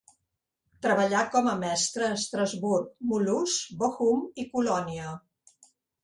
[0.83, 5.13] Treballà com a mestre a Estrasburg, Mulhouse, Bochum i Colònia.